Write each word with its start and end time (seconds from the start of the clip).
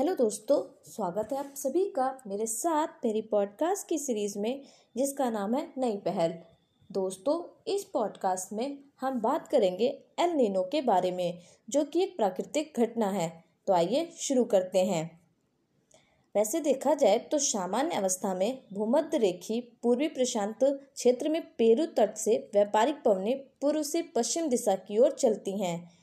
Hello 0.00 0.14
दोस्तों, 0.14 0.90
स्वागत 0.90 1.28
है 1.32 1.38
आप 1.38 1.54
सभी 1.56 1.90
का 1.90 2.22
मेरे 2.26 2.46
साथ 2.46 2.88
मेरी 3.04 3.22
पॉडकास्ट 3.22 3.88
की 3.88 3.98
सीरीज़ 3.98 4.38
में, 4.38 4.62
जिसका 4.96 5.30
नाम 5.30 5.54
है 5.54 5.72
नई 5.78 5.96
पहल। 5.96 6.34
दोस्तों, 6.92 7.64
इस 7.72 7.84
पॉडकास्ट 7.84 8.52
में 8.52 8.78
हम 9.00 9.20
बात 9.20 9.48
करेंगे 9.48 10.02
एल 10.18 10.30
नीनो 10.30 10.62
के 10.62 10.82
बारे 10.82 11.10
में, 11.10 11.38
जो 11.70 11.84
कि 11.84 12.02
एक 12.02 12.16
प्राकृतिक 12.16 12.72
घटना 12.76 13.10
है। 13.10 13.44
तो 13.66 13.72
आइए 13.72 14.12
शुरू 14.16 14.44
करते 14.44 14.84
हैं। 14.84 15.20
वैसे 16.34 16.60
देखा 16.60 16.94
जाए 16.94 17.18
तो 17.18 17.38
सामान्य 17.38 17.94
अवस्था 17.94 18.34
में 18.34 18.62
भूमध्य 18.72 19.18
रेखी 19.18 19.60
पूर्वी 19.82 20.08
प्रशांत 20.08 20.58
क्षेत्र 20.94 21.28
में 21.28 21.42
पेरू 21.42 21.86
तट 21.86 22.16
से 22.16 22.50
व्यापारिक 22.52 23.02
पवनें 23.02 23.44
पूर्व 23.60 23.82
से 23.82 24.02
पश्चिम 24.02 24.48
दिशा 24.48 24.76
की 24.76 24.98
ओर 24.98 25.10
चलती 25.12 25.58
हैं। 25.60 25.95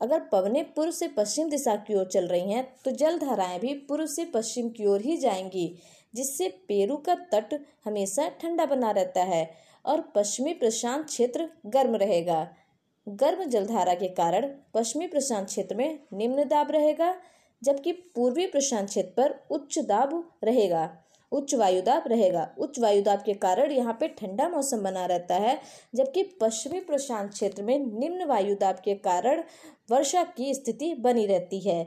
अगर 0.00 0.20
पवने 0.32 0.62
पूर्व 0.76 0.90
से 0.90 1.08
पश्चिम 1.08 1.50
दिशा 1.50 1.74
की 1.76 1.94
ओर 1.94 2.06
चल 2.06 2.26
रही 2.26 2.52
हैं 2.52 2.64
तो 2.84 2.90
जल 2.90 3.18
धाराएँ 3.18 3.58
भी 3.60 3.74
पूर्व 3.88 4.06
से 4.06 4.24
पश्चिम 4.24 4.68
की 4.68 4.86
ओर 4.86 5.00
ही 5.00 5.16
जाएँगी, 5.16 5.78
जिससे 6.14 6.48
पेरू 6.68 6.96
का 6.96 7.14
तट 7.32 7.54
हमेशा 7.84 8.28
ठंडा 8.28 8.66
बना 8.66 8.90
रहता 8.90 9.22
है 9.22 9.50
और 9.84 10.00
पश्चिमी 10.14 10.52
प्रशांत 10.54 11.06
क्षेत्र 11.06 11.48
गर्म 11.66 11.96
रहेगा। 11.96 12.46
गर्म 13.06 13.44
जलधारा 13.44 13.94
के 13.94 14.08
कारण 14.08 14.46
पश्चिमी 14.74 15.06
प्रशांत 15.06 15.46
क्षेत्र 15.46 15.76
में 15.76 15.98
निम्न 16.12 16.44
दाब 16.44 16.70
रहेगा, 16.70 17.14
जबकि 17.62 17.92
पूर्वी 17.92 18.46
प्रशांत 18.46 18.88
क्षेत्र 18.88 19.12
पर 19.16 19.38
उच्च 19.50 19.78
दाब 19.78 20.30
रहेगा। 20.44 20.84
उच्च 21.34 21.54
वायुदाब 21.54 22.04
रहेगा। 22.06 22.48
उच्च 22.58 22.78
वायुदाब 22.78 23.22
के 23.22 23.34
कारण 23.34 23.72
यहाँ 23.72 23.96
पे 24.00 24.08
ठंडा 24.08 24.48
मौसम 24.48 24.82
बना 24.82 25.06
रहता 25.06 25.34
है, 25.34 25.60
जबकि 25.94 26.22
पश्चिमी 26.40 26.80
प्रशांत 26.80 27.30
क्षेत्र 27.30 27.62
में 27.62 27.78
निम्न 27.78 28.24
वायुदाब 28.24 28.80
के 28.84 28.94
कारण 28.94 29.42
वर्षा 29.90 30.22
की 30.24 30.54
स्थिति 30.54 30.94
बनी 30.94 31.26
रहती 31.26 31.60
है। 31.60 31.84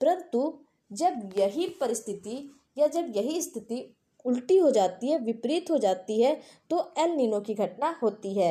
परंतु 0.00 0.58
जब 0.92 1.30
यही 1.38 1.66
परिस्थिति 1.80 2.50
या 2.78 2.86
जब 2.86 3.12
यही 3.16 3.40
स्थिति 3.42 3.96
उल्टी 4.24 4.56
हो 4.56 4.70
जाती 4.70 5.10
है, 5.10 5.18
विपरीत 5.18 5.70
हो 5.70 5.78
जाती 5.78 6.20
है 6.22 6.40
तो 6.70 6.92
एल 6.98 7.10
नीनो 7.10 7.40
की 7.40 7.54
घटना 7.54 7.98
होती 8.02 8.34
है। 8.34 8.50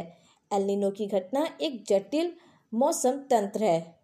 एल 0.52 0.64
नीनो 0.64 0.90
की 0.92 1.08
घटना 1.08 1.48
एक 1.62 1.84
जटिल 1.88 2.31
मौसम 2.73 3.12
तंत्र 3.12 3.64
है। 3.64 4.00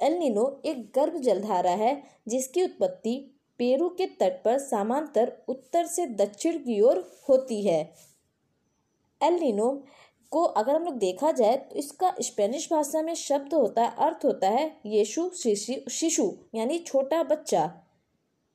एल 0.00 0.12
नीनो 0.12 0.62
एक 0.64 0.82
गर्भ 0.94 1.16
जलधारा 1.16 1.70
है, 1.70 2.02
जिसकी 2.28 2.62
उत्पत्ति 2.62 3.35
पेरू 3.60 3.88
के 3.90 4.06
तट 4.16 4.42
पर 4.44 4.58
समांतर 4.60 5.32
उत्तर 5.48 5.86
से 5.86 6.06
दक्षिण 6.16 6.58
की 6.58 6.80
ओर 6.80 6.98
होती 7.28 7.62
है। 7.62 7.80
एल 9.20 9.34
नीनो 9.34 9.70
को 10.32 10.42
अगर 10.42 10.74
हम 10.74 10.84
लोग 10.84 10.98
देखा 10.98 11.30
जाए 11.32 11.56
तो 11.58 11.76
इसका 11.76 12.14
स्पेनिश 12.20 12.68
भाषा 12.72 13.02
में 13.02 13.14
शब्द 13.14 13.54
होता 13.54 13.82
है, 13.82 13.94
अर्थ 13.98 14.24
होता 14.24 14.48
है 14.48 14.76
यीशु, 14.86 15.30
शिशु 15.34 16.30
यानी 16.54 16.78
छोटा 16.78 17.22
बच्चा। 17.24 17.70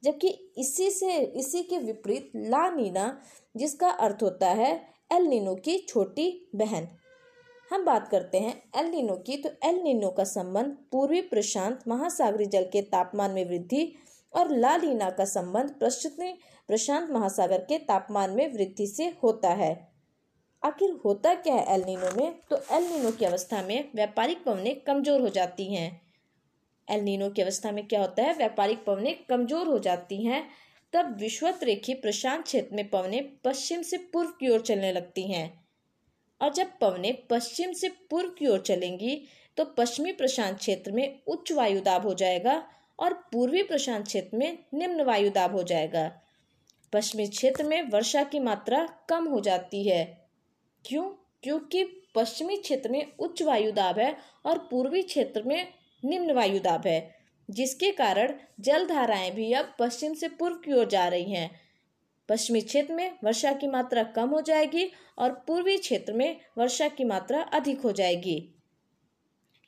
जबकि 0.03 0.27
इसी 0.57 0.89
से, 0.91 1.17
इसी 1.17 1.61
के 1.63 1.77
विपरीत 1.79 2.31
ला 2.35 2.69
नीना, 2.69 3.21
जिसका 3.55 3.89
अर्थ 3.89 4.23
होता 4.23 4.49
है 4.51 4.73
एल 5.11 5.23
नीनो 5.23 5.55
की 5.57 5.77
छोटी 5.79 6.49
बहन। 6.55 6.87
हम 7.71 7.83
बात 7.85 8.07
करते 8.07 8.39
हैं 8.39 8.53
एल 8.77 8.85
नीनो 8.85 9.15
की 9.17 9.37
तो 9.37 9.49
एल 9.63 9.81
नीनो 9.83 10.09
का 10.09 10.23
संबंध 10.25 10.75
पूर्वी 10.91 11.21
प्रशांत 11.23 11.87
महासागरी 11.87 12.45
जल 12.45 12.63
के 12.63 12.81
तापमान 12.83 13.31
में 13.31 13.45
वृद्धि 13.49 13.83
और 14.33 14.51
ला 14.51 14.75
लीना 14.77 15.09
का 15.09 15.25
संबंध 15.27 15.73
पश्चिमी 15.81 16.31
प्रशांत 16.69 17.09
महासागर 17.11 17.61
के 17.61 17.77
तापमान 17.79 18.31
में 18.31 18.53
वृद्धि 18.53 18.87
से 18.87 19.07
होता 19.23 19.49
है। 19.53 19.73
आखिर 20.63 20.91
होता 21.05 21.33
क्या 21.35 21.53
है 21.55 21.73
एल 21.73 21.83
नीनो 21.83 22.15
में? 22.15 22.33
तो 22.49 22.61
एल 22.71 22.83
नीनो 22.83 23.11
की 23.11 23.25
अवस्था 23.25 23.61
में 23.61 23.91
व्यापारिक 23.95 24.43
पवनें 24.43 24.75
कमज़ोर 24.81 25.21
हो 25.21 25.29
जाती 25.29 25.73
हैं। 25.73 26.01
एल 26.87 27.01
नीनो 27.03 27.29
की 27.29 27.41
अवस्था 27.41 27.71
में 27.71 27.85
क्या 27.87 28.01
होता 28.01 28.23
है? 28.23 28.33
व्यापारिक 28.33 28.83
पवनें 28.85 29.15
कमज़ोर 29.29 29.67
हो 29.67 29.79
जाती 29.79 30.23
हैं। 30.25 30.43
तब 30.93 31.15
विश्वत 31.19 31.63
रेखी 31.63 31.93
प्रशांत 31.95 32.43
क्षेत्र 32.43 32.75
में 32.75 32.89
पवनें 32.89 33.29
पश्चिम 33.43 33.81
से 33.81 33.97
पूर्व 34.13 34.29
की 34.39 34.49
ओर 34.49 34.61
चलने 34.61 34.91
लगती 34.91 35.31
हैं। 35.31 35.45
और 36.41 36.53
जब 36.53 36.77
पवनें 36.81 37.15
पश्चिम 37.27 37.71
से 37.73 37.89
पूर्व 38.09 38.29
की 38.29 38.47
ओर 38.47 38.59
चलेंगी 38.61 39.21
तो 39.57 39.65
पश्चिमी 39.77 40.11
प्रशांत 40.11 40.57
क्षेत्र 40.57 40.91
में 40.91 41.21
उच्च 41.27 41.51
वायुदाब 41.51 42.05
हो 42.05 42.13
जाएगा। 42.13 42.63
और 43.01 43.13
पूर्वी 43.13 43.63
प्रशांत 43.63 44.05
क्षेत्र 44.05 44.37
में 44.37 44.57
निम्न 44.73 45.01
वायु 45.01 45.29
दाब 45.29 45.51
हो 45.51 45.63
जाएगा। 45.63 46.21
पश्चिमी 46.93 47.27
क्षेत्र 47.27 47.63
में 47.63 47.89
वर्षा 47.89 48.23
की 48.23 48.39
मात्रा 48.39 48.87
कम 49.09 49.27
हो 49.27 49.39
जाती 49.39 49.83
है। 49.89 50.29
क्यों? 50.85 51.09
क्योंकि 51.43 51.83
पश्चिमी 52.15 52.57
क्षेत्र 52.57 52.89
में 52.89 53.11
उच्च 53.19 53.41
वायु 53.41 53.71
दाब 53.71 53.99
है 53.99 54.17
और 54.45 54.59
पूर्वी 54.59 55.01
क्षेत्र 55.01 55.43
में 55.43 55.73
निम्न 56.05 56.31
वायु 56.31 56.59
दाब 56.59 56.87
है, 56.87 57.15
जिसके 57.49 57.91
कारण 57.91 58.33
जल 58.59 58.87
धाराएँ 58.87 59.31
भी 59.31 59.53
अब 59.53 59.75
पश्चिम 59.79 60.13
से 60.13 60.29
पूर्व 60.29 60.55
की 60.55 60.73
ओर 60.73 60.87
जा 60.87 61.07
रही 61.07 61.31
हैं। 61.31 61.61
पश्चिमी 62.29 62.61
क्षेत्र 62.61 62.93
में 62.93 63.17
वर्षा 63.23 63.53
की 63.53 63.67
मात्रा 63.67 64.03
कम 64.03 64.29
हो 64.29 64.41
जाएगी 64.41 64.91
और 65.17 65.43
पूर्वी 65.47 65.77
क्षेत्र 65.77 66.13
में 66.13 66.41
वर्षा 66.57 66.87
की 66.87 67.03
मात्रा 67.03 67.41
अधिक 67.41 67.81
हो 67.81 67.91
जाएगी। 67.91 68.49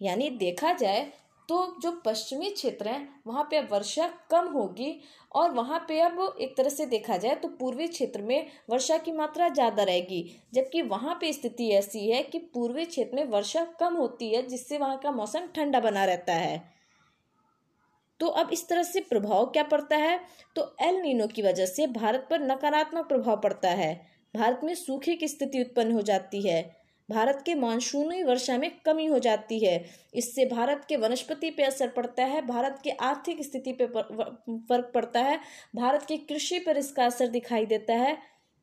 यानी 0.02 0.30
देखा 0.30 0.74
जाए 0.74 1.12
तो 1.50 1.76
जो 1.82 1.92
पश्चिमी 2.06 2.50
क्षेत्र 2.50 2.88
हैं, 2.88 3.22
वहाँ 3.28 3.44
पे 3.44 3.58
अब 3.58 3.68
वर्षा 3.72 4.08
कम 4.32 4.48
होगी 4.50 5.00
और 5.32 5.52
वहाँ 5.52 5.80
पे 5.88 6.00
अब 6.02 6.38
एक 6.42 6.56
तरह 6.58 6.70
से 6.70 6.86
देखा 6.86 7.18
जाए 7.18 7.36
तो 7.36 7.48
पूर्वी 7.60 7.88
क्षेत्र 7.88 8.22
में 8.22 8.48
वर्षा 8.70 8.98
की 8.98 9.12
मात्रा 9.12 9.50
ज़्यादा 9.50 9.84
रहेगी। 9.84 10.24
जबकि 10.54 10.82
वहाँ 10.84 11.18
पे 11.22 11.32
स्थिति 11.34 11.70
ऐसी 11.70 12.08
है 12.10 12.22
कि 12.24 12.40
पूर्वी 12.54 12.86
क्षेत्र 12.86 13.16
में 13.16 13.26
वर्षा 13.28 13.64
कम 13.80 13.96
होती 13.96 14.30
है, 14.34 14.48
जिससे 14.48 14.78
वहाँ 14.78 14.98
का 14.98 15.12
मौसम 15.12 15.48
ठंडा 15.56 15.80
बना 15.80 16.06
रहता 16.06 16.34
है। 16.34 16.62
तो 18.20 18.28
अब 18.28 18.50
इस 18.54 18.68
तरह 18.68 18.84
से 18.84 19.00
प्रभाव 19.00 19.46
क्या 19.46 19.64
पड़ता 19.64 19.98
है? 19.98 20.20
तो 20.56 20.76
एल 20.82 20.96
नीनो 20.96 21.28
की 21.28 21.42
वजह 21.42 21.66
से 21.66 21.88
भारत 21.90 22.28
पर 22.30 22.42
नकारात्मक 22.42 23.08
प्रभाव 23.08 23.40
पड़ता 23.42 23.70
है। 23.72 23.94
भारत 24.34 24.60
में 24.64 24.74
सूखे 24.76 25.16
की 25.16 25.28
स्थिति 25.28 25.62
उत्पन्न 25.62 25.92
हो 25.92 26.02
जाती 26.02 26.42
है। 26.42 26.83
भारत 27.14 27.42
के 27.46 27.56
मानसूनी 27.56 28.22
वर्षा 28.24 28.58
में 28.58 28.70
कमी 28.86 29.06
हो 29.06 29.20
जाती 29.20 29.60
है। 29.60 29.78
इससे 30.16 30.46
भारत 30.48 30.86
के 30.90 30.98
वनस्पति 30.98 31.50
पे 31.52 31.64
असर 31.64 31.88
पड़ता 31.90 32.26
है, 32.26 32.42
भारत 32.44 32.80
के 32.84 32.92
आर्थिक 33.04 33.44
स्थिति 33.44 33.74
पर 33.74 34.02
फ़र्क 34.70 34.92
पड़ता 34.94 35.20
है, 35.22 35.40
भारत 35.76 36.06
की 36.08 36.18
कृषि 36.20 36.60
पर 36.60 36.78
इसका 36.78 37.06
असर 37.06 37.28
दिखाई 37.30 37.66
देता 37.66 37.94
है, 37.96 38.18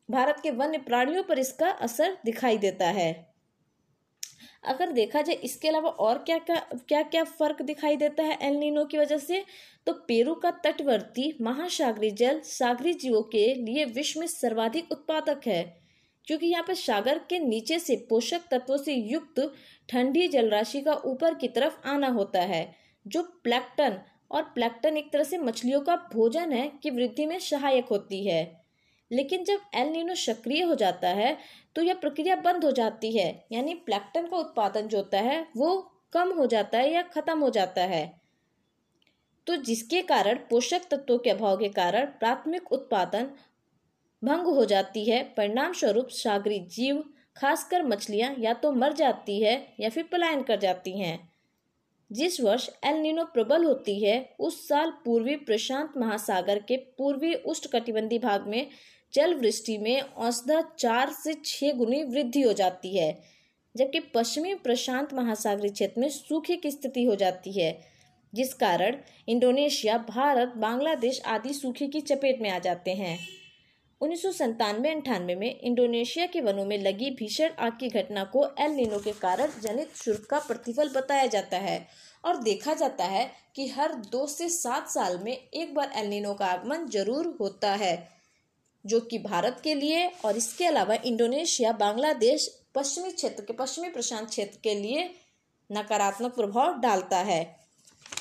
भारत 0.09 0.39
के 0.43 0.51
वन्य 0.51 0.77
प्राणियों 0.79 1.23
पर 1.23 1.39
इसका 1.39 1.69
असर 1.81 2.17
दिखाई 2.25 2.57
देता 2.59 2.85
है। 2.91 3.11
अगर 4.63 4.91
देखा 4.91 5.21
जाए, 5.21 5.35
इसके 5.37 5.67
अलावा 5.67 5.89
और 5.89 6.17
क्या 6.17 6.37
क्या 6.39 6.55
क्या 6.87 7.01
क्या 7.03 7.23
फ़र्क 7.23 7.61
दिखाई 7.61 7.95
देता 7.97 8.23
है 8.23 8.37
एल 8.41 8.55
नीनो 8.55 8.83
की 8.85 8.97
वजह 8.97 9.17
से 9.19 9.43
तो 9.87 9.93
पेरू 10.07 10.33
का 10.35 10.51
तटवर्ती 10.65 11.33
महासागरी 11.41 12.11
जल 12.13 12.39
सागरी 12.45 12.93
जीवों 12.95 13.21
के 13.31 13.53
लिए 13.55 13.85
विश्व 13.93 14.19
में 14.19 14.27
सर्वाधिक 14.29 14.91
उत्पादक 14.91 15.47
है। 15.47 15.80
क्योंकि 16.27 16.47
यहाँ 16.47 16.63
पर 16.63 16.73
सागर 16.75 17.17
के 17.29 17.39
नीचे 17.39 17.79
से 17.79 17.95
पोषक 18.09 18.41
तत्वों 18.51 18.77
से 18.77 18.93
युक्त 18.93 19.39
ठंडी 19.89 20.27
जलराशि 20.27 20.81
का 20.81 20.93
ऊपर 21.05 21.33
की 21.33 21.47
तरफ़ 21.49 21.87
आना 21.87 22.07
होता 22.09 22.41
है, 22.41 22.63
जो 23.05 23.21
प्लेक्टन 23.43 23.99
और 24.31 24.43
प्लेक्टन 24.53 24.97
एक 24.97 25.11
तरह 25.13 25.23
से 25.23 25.37
मछलियों 25.37 25.81
का 25.81 25.95
भोजन 26.13 26.51
है 26.53 26.71
की 26.83 26.89
वृद्धि 26.89 27.25
में 27.25 27.37
सहायक 27.41 27.85
होती 27.85 28.25
है। 28.27 28.41
लेकिन 29.11 29.43
जब 29.43 29.61
एल 29.75 29.87
नीनो 29.87 30.15
सक्रिय 30.15 30.61
हो 30.63 30.75
जाता 30.75 31.09
है 31.09 31.37
तो 31.75 31.81
यह 31.81 31.93
प्रक्रिया 31.93 32.35
बंद 32.37 32.65
हो 32.65 32.71
जाती 32.71 33.11
है, 33.17 33.45
यानी 33.51 33.73
प्लेक्टन 33.75 34.27
का 34.27 34.37
उत्पादन 34.37 34.87
जो 34.87 34.97
होता 34.97 35.19
है, 35.19 35.45
वो 35.57 35.91
कम 36.13 36.31
हो 36.33 36.45
जाता 36.45 36.77
है 36.77 36.91
या 36.93 37.01
खत्म 37.09 37.39
हो 37.39 37.49
जाता 37.49 37.81
है। 37.83 38.05
तो 39.47 39.55
जिसके 39.57 40.01
कारण, 40.01 40.39
पोषक 40.49 40.81
तत्वों 40.91 41.17
के 41.17 41.29
अभाव 41.29 41.57
के 41.57 41.69
कारण 41.69 42.05
प्राथमिक 42.19 42.71
उत्पादन 42.71 43.29
भंग 44.23 44.45
हो 44.45 44.65
जाती 44.65 45.05
है 45.05 45.23
परिणाम 45.23 45.73
स्वरूप 45.73 46.07
सागरी 46.07 46.59
जीव, 46.59 47.03
खासकर 47.37 47.83
मछलियाँ, 47.83 48.35
या 48.39 48.53
तो 48.53 48.71
मर 48.71 48.93
जाती 48.93 49.41
है, 49.43 49.73
या 49.79 49.89
फिर 49.89 50.03
पलायन 50.03 50.43
कर 50.43 50.59
जाती 50.59 50.99
हैं। 50.99 51.31
जिस 52.11 52.41
वर्ष 52.41 52.69
एल 52.85 52.95
नीनो 52.95 53.25
प्रबल 53.25 53.63
होती 53.63 54.03
है, 54.03 54.35
उस 54.39 54.67
साल 54.67 54.93
पूर्वी 55.05 55.35
प्रशांत 55.35 55.93
महासागर 55.97 56.59
के 56.59 56.77
पूर्वी 56.77 57.33
उष्णकटिबंधी 57.33 58.19
भाग 58.19 58.47
में 58.47 58.67
जल 59.13 59.33
वृष्टि 59.33 59.77
में 59.77 60.01
औसधा 60.01 60.61
चार 60.79 61.09
से 61.09 61.33
छह 61.45 61.71
गुनी 61.71 62.03
वृद्धि 62.03 62.41
हो 62.41 62.53
जाती 62.53 62.97
है, 62.97 63.19
जबकि 63.77 63.99
पश्चिमी 63.99 64.53
प्रशांत 64.53 65.13
महासागरी 65.13 65.69
क्षेत्र 65.69 66.01
में 66.01 66.09
सूखे 66.09 66.55
की 66.55 66.71
स्थिति 66.71 67.03
हो 67.03 67.15
जाती 67.15 67.51
है, 67.51 67.81
जिस 68.33 68.53
कारण 68.53 68.95
इंडोनेशिया, 69.27 69.97
भारत, 69.97 70.53
बांग्लादेश 70.57 71.21
आदि 71.25 71.53
सूखे 71.53 71.87
की 71.87 72.01
चपेट 72.01 72.41
में 72.41 72.49
आ 72.49 72.59
जाते 72.59 72.91
हैं। 72.91 73.40
उन्नीस 74.01 74.21
सौ 74.21 74.29
अंठानवे 74.43 75.33
में 75.35 75.59
इंडोनेशिया 75.59 76.25
के 76.25 76.41
वनों 76.41 76.63
में 76.65 76.77
लगी 76.77 77.09
भीषण 77.09 77.49
आग 77.59 77.77
की 77.79 77.87
घटना 77.89 78.23
को 78.25 78.45
एल 78.59 78.71
नीनो 78.71 78.99
के 78.99 79.11
कारण 79.19 79.51
जनित 79.63 79.95
शुल्क 79.95 80.25
का 80.29 80.39
प्रतिफल 80.39 80.89
बताया 80.89 81.25
जाता 81.27 81.57
है 81.57 81.77
और 82.23 82.37
देखा 82.43 82.73
जाता 82.73 83.05
है 83.05 83.29
कि 83.55 83.67
हर 83.67 83.93
दो 84.11 84.25
से 84.27 84.47
सात 84.49 84.89
साल 84.89 85.19
में 85.23 85.31
एक 85.33 85.73
बार 85.75 85.91
एल 85.95 86.07
नीनो 86.07 86.33
का 86.33 86.45
आगमन 86.45 86.87
ज़रूर 86.87 87.35
होता 87.39 87.73
है, 87.75 88.07
जो 88.85 88.99
कि 89.01 89.17
भारत 89.19 89.61
के 89.63 89.73
लिए 89.75 90.07
और 90.25 90.37
इसके 90.37 90.65
अलावा 90.65 90.95
इंडोनेशिया, 91.05 91.71
बांग्लादेश, 91.73 92.49
पश्चिमी 92.75 93.11
क्षेत्र 93.11 93.43
के 93.43 93.53
पश्चिमी 93.53 93.89
प्रशांत 93.89 94.29
क्षेत्र 94.29 94.59
के 94.63 94.75
लिए 94.75 95.09
नकारात्मक 95.69 96.35
प्रभाव 96.35 96.79
डालता 96.81 97.17
है। 97.21 97.41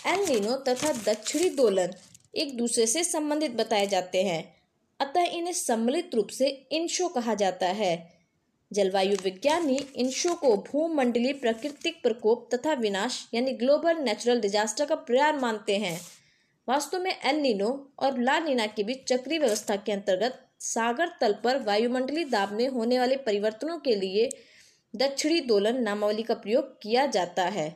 एल 0.07 0.29
नीनो 0.29 0.57
तथा 0.69 0.93
दक्षिणी 1.05 1.51
दोलन 1.57 1.95
एक 2.35 2.57
दूसरे 2.57 2.87
से 2.87 3.05
संबंधित 3.07 3.57
बताए 3.57 3.87
जाते 3.89 4.23
हैं। 4.25 4.43
अतः 5.01 5.21
इन्हें 5.21 5.53
सम्मिलित 5.53 6.15
रूप 6.15 6.29
से 6.29 6.49
इंशो 6.73 7.09
कहा 7.09 7.35
जाता 7.35 7.67
है। 7.67 8.21
जलवायु 8.73 9.17
विज्ञानी 9.25 9.77
इंशो 9.97 10.35
को 10.35 10.57
भूमंडलीय 10.57 11.33
प्राकृतिक 11.33 12.03
प्रकोप 12.03 12.49
तथा 12.55 12.73
विनाश, 12.73 13.29
यानी 13.35 13.53
ग्लोबल 13.53 13.97
नेचुरल 13.97 14.41
डिजास्टर 14.41 14.87
का 14.87 14.95
प्रयार 14.95 15.39
मानते 15.39 15.77
हैं। 15.77 16.01
वास्तव 16.69 17.01
में 17.01 17.17
एल 17.25 17.37
नीनो 17.37 17.93
और 17.99 18.19
ला 18.19 18.39
नीना 18.39 18.67
के 18.67 18.83
बीच 18.83 19.05
चक्रीय 19.05 19.39
व्यवस्था 19.39 19.77
के 19.77 19.93
अंतर्गत 19.93 20.47
सागर 20.61 21.09
तल 21.21 21.33
पर 21.45 21.63
वायुमंडलीय 21.63 22.25
दाब 22.25 22.53
में 22.53 22.69
होने 22.69 22.99
वाले 22.99 23.17
परिवर्तनों 23.17 23.79
के 23.79 23.95
लिए 23.95 24.29
दक्षिणी 24.97 25.41
दोलन 25.41 25.83
नामावली 25.83 26.23
का 26.23 26.35
प्रयोग 26.35 26.81
किया 26.83 27.07
जाता 27.07 27.45
है। 27.45 27.69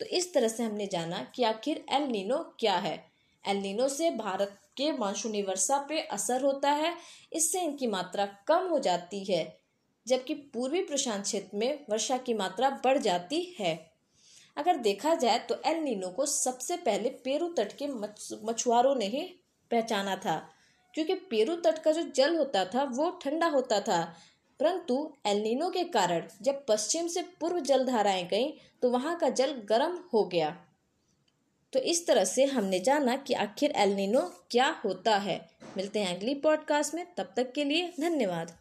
तो 0.00 0.06
इस 0.06 0.34
तरह 0.34 0.48
से 0.48 0.62
हमने 0.62 0.86
जाना 0.86 1.32
कि 1.34 1.42
आखिर 1.42 1.84
एल 1.92 2.02
नीनो 2.02 2.56
क्या 2.60 2.76
है। 2.76 3.04
एल 3.48 3.56
नीनो 3.56 3.88
से 3.88 4.10
भारत 4.10 4.60
के 4.80 4.90
मानसूनी 4.92 5.42
वर्षा 5.42 5.78
पे 5.88 6.00
असर 6.02 6.42
होता 6.42 6.70
है, 6.72 6.94
इससे 7.32 7.60
इनकी 7.60 7.86
मात्रा 7.88 8.26
कम 8.48 8.68
हो 8.68 8.78
जाती 8.78 9.24
है, 9.24 9.44
जबकि 10.06 10.34
पूर्वी 10.54 10.82
प्रशांत 10.82 11.22
क्षेत्र 11.22 11.56
में 11.56 11.86
वर्षा 11.90 12.16
की 12.18 12.34
मात्रा 12.34 12.70
बढ़ 12.84 12.98
जाती 12.98 13.42
है। 13.58 13.74
अगर 14.56 14.76
देखा 14.78 15.14
जाए 15.16 15.38
तो 15.38 15.60
एल 15.66 15.82
नीनो 15.82 16.08
को 16.08 16.26
सबसे 16.26 16.76
पहले 16.78 17.08
पेरू 17.24 17.48
तट 17.48 17.72
के 17.72 17.86
मछुआरों 18.46 18.94
ने 18.94 19.06
ही 19.08 19.22
पहचाना 19.70 20.16
था, 20.16 20.36
क्योंकि 20.94 21.14
पेरू 21.30 21.54
तट 21.56 21.78
का 21.78 21.92
जो 21.92 22.02
जल 22.14 22.36
होता 22.36 22.64
था, 22.64 22.82
वो 22.84 23.10
ठंडा 23.22 23.46
होता 23.48 23.80
था। 23.80 24.02
परंतु 24.60 24.96
एलनीनो 25.26 25.68
के 25.70 25.84
कारण 25.90 26.26
जब 26.42 26.64
पश्चिम 26.68 27.06
से 27.08 27.22
पूर्व 27.40 27.60
जल 27.62 27.84
धाराएँ 27.86 28.26
गईं 28.28 28.50
तो 28.82 28.90
वहाँ 28.90 29.16
का 29.18 29.28
जल 29.30 29.52
गर्म 29.68 29.98
हो 30.12 30.24
गया। 30.24 30.56
तो 31.72 31.78
इस 31.78 32.06
तरह 32.06 32.24
से 32.24 32.44
हमने 32.44 32.80
जाना 32.80 33.16
कि 33.16 33.34
आखिर 33.34 33.70
एलनिनो 33.70 34.20
क्या 34.50 34.80
होता 34.84 35.16
है। 35.16 35.50
मिलते 35.76 35.98
हैं 35.98 36.16
अगली 36.16 36.34
पॉडकास्ट 36.34 36.94
में। 36.94 37.06
तब 37.16 37.32
तक 37.36 37.52
के 37.52 37.64
लिए 37.64 37.92
धन्यवाद। 38.00 38.52